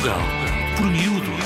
[0.00, 0.20] Portugal,
[0.78, 1.44] por miúdos.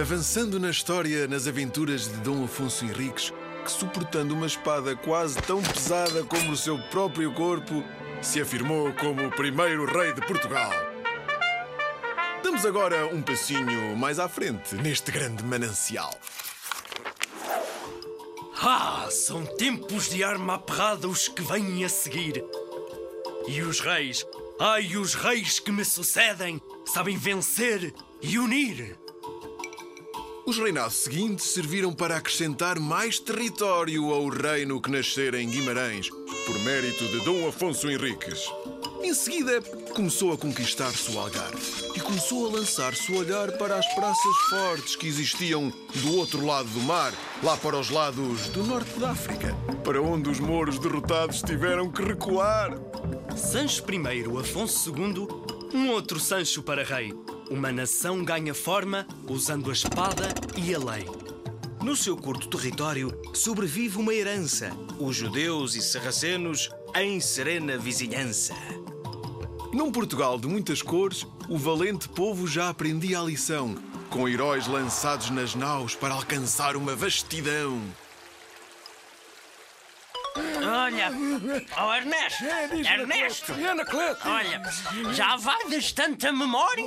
[0.00, 3.32] Avançando na história, nas aventuras de Dom Afonso Henriques,
[3.64, 7.82] que suportando uma espada quase tão pesada como o seu próprio corpo,
[8.22, 10.70] se afirmou como o primeiro rei de Portugal.
[12.44, 16.12] Damos agora um passinho mais à frente neste grande manancial.
[18.62, 22.44] Ah, são tempos de arma aperrada os que vêm a seguir.
[23.52, 24.24] E os reis,
[24.60, 27.92] ai, os reis que me sucedem, sabem vencer
[28.22, 28.96] e unir.
[30.46, 36.08] Os reinados seguintes serviram para acrescentar mais território ao reino que nascera em Guimarães,
[36.46, 38.40] por mérito de Dom Afonso Henriques.
[39.02, 39.62] Em seguida,
[39.94, 41.58] começou a conquistar-se o Algarve
[41.96, 46.68] e começou a lançar-se o olhar para as praças fortes que existiam do outro lado
[46.68, 51.42] do mar, lá para os lados do norte da África, para onde os mouros derrotados
[51.42, 52.78] tiveram que recuar.
[53.36, 55.26] Sancho I, Afonso II,
[55.74, 57.14] um outro Sancho para rei.
[57.50, 61.06] Uma nação ganha forma usando a espada e a lei.
[61.82, 68.54] No seu curto território sobrevive uma herança: os judeus e sarracenos em serena vizinhança.
[69.72, 73.76] Num Portugal de muitas cores, o valente povo já aprendia a lição,
[74.08, 77.80] com heróis lançados nas naus para alcançar uma vastidão.
[80.36, 81.10] Olha,
[81.82, 84.28] oh Ernesto, Ernesto, É, Anacleto.
[84.28, 84.62] olha,
[85.12, 86.84] já vais tanta memória?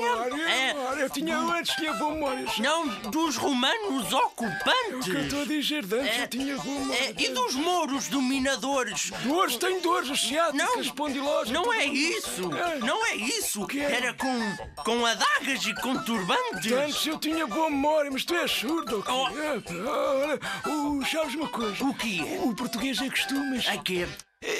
[1.04, 2.46] É, eu tinha antes, tinha boa memória.
[2.60, 5.08] não dos romanos O que eu ocupantes.
[5.08, 7.04] estou a dizer de antes, É, eu tinha boa memória.
[7.04, 9.12] é, e dos mouros dominadores.
[9.24, 11.50] Dores, tenho dores asiáticas, Não, espondilosas.
[11.52, 12.80] não é isso, É.
[12.80, 13.66] não é isso.
[13.68, 13.80] quê?
[13.80, 16.72] Era com, com adagas e com turbantes.
[16.72, 19.04] Antes eu tinha boa memória, mas tu és surdo.
[19.08, 19.28] Oh.
[19.30, 21.84] É, Ora, o, sabes uma coisa?
[21.84, 22.40] O que é?
[22.42, 23.68] O português é costumes.
[23.68, 24.08] É que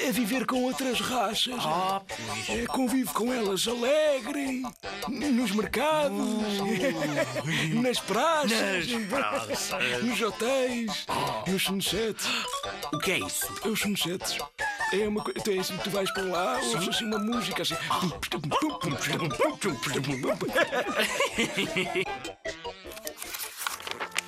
[0.06, 1.54] É viver com outras raças.
[1.64, 2.48] Oh, pois.
[2.50, 4.62] É, convive com elas alegre,
[5.08, 6.18] nos mercados,
[7.82, 10.02] nas praças, Nas praças.
[10.02, 11.06] nos hotéis,
[11.46, 12.26] nos sunsets.
[12.92, 13.46] O que é isso?
[13.64, 14.36] É os sunsets.
[14.92, 15.40] É uma coisa.
[15.40, 17.74] Tu, é assim, tu vais para lá, ouves assim uma música assim.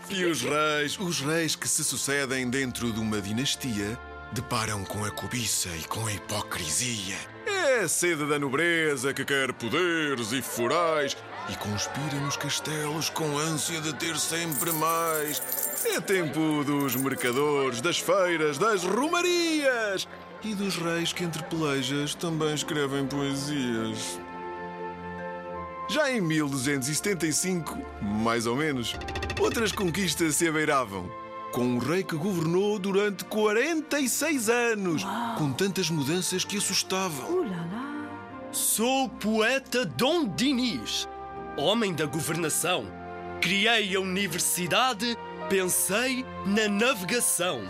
[0.09, 3.99] E os reis, os reis que se sucedem dentro de uma dinastia,
[4.33, 7.17] deparam com a cobiça e com a hipocrisia.
[7.47, 11.17] É a sede da nobreza que quer poderes e forais
[11.49, 15.41] e conspira nos castelos com ânsia de ter sempre mais.
[15.85, 20.09] É tempo dos mercadores, das feiras, das romarias
[20.43, 24.19] e dos reis que entre pelejas também escrevem poesias.
[25.89, 28.97] Já em 1275, mais ou menos,
[29.39, 31.26] outras conquistas se abeiravam.
[31.57, 35.03] Com um rei que governou durante 46 anos,
[35.39, 37.47] com tantas mudanças que assustavam.
[38.53, 41.09] Sou o poeta Dom Dinis,
[41.57, 42.85] homem da governação.
[43.41, 45.17] Criei a universidade,
[45.49, 47.63] pensei na navegação.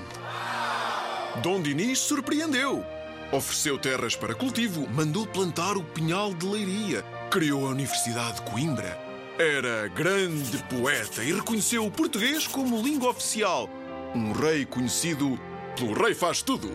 [1.41, 2.84] Dom Dinis surpreendeu.
[3.30, 9.06] Ofereceu terras para cultivo, mandou plantar o pinhal de Leiria, criou a Universidade de Coimbra.
[9.38, 13.69] Era grande poeta e reconheceu o português como língua oficial.
[14.14, 15.38] Um rei conhecido
[15.76, 16.70] pelo Rei Faz Tudo.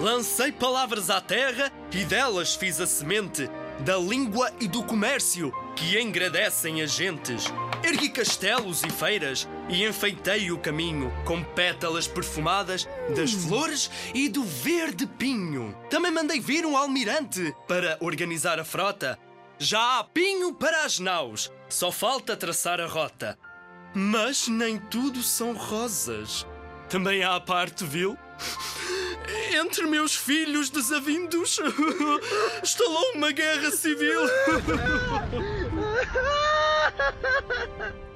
[0.00, 5.96] Lancei palavras à terra e delas fiz a semente da língua e do comércio que
[6.00, 7.44] engrandecem as gentes.
[7.84, 14.42] Ergui castelos e feiras e enfeitei o caminho com pétalas perfumadas das flores e do
[14.42, 15.72] verde pinho.
[15.88, 19.16] Também mandei vir um almirante para organizar a frota.
[19.58, 23.38] Já há pinho para as naus, só falta traçar a rota.
[23.94, 26.46] Mas nem tudo são rosas.
[26.88, 28.16] Também há a parte vil
[29.58, 31.58] entre meus filhos desavindos
[32.62, 34.20] estalou uma guerra civil.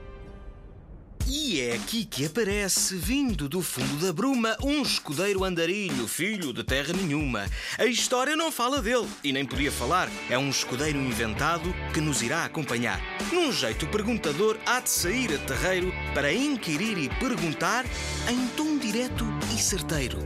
[1.32, 6.64] E é aqui que aparece, vindo do fundo da bruma, um escudeiro andarilho, filho de
[6.64, 7.46] terra nenhuma.
[7.78, 10.10] A história não fala dele, e nem podia falar.
[10.28, 13.00] É um escudeiro inventado que nos irá acompanhar.
[13.32, 17.86] Num jeito perguntador, há de sair a terreiro para inquirir e perguntar
[18.28, 19.24] em tom direto
[19.54, 20.18] e certeiro.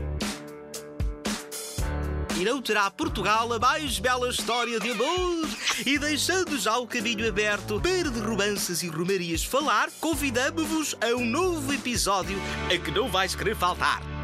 [2.65, 5.47] Terá Portugal a mais bela história de amor.
[5.85, 11.23] E deixando já o caminho aberto para de romances e romarias falar, convidamos-vos a um
[11.23, 12.37] novo episódio
[12.73, 14.14] a que não vais querer faltar.